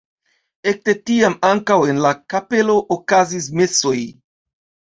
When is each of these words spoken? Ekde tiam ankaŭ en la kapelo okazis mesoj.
Ekde 0.71 0.95
tiam 1.09 1.35
ankaŭ 1.51 1.77
en 1.93 2.01
la 2.07 2.13
kapelo 2.35 2.79
okazis 2.97 3.49
mesoj. 3.61 3.97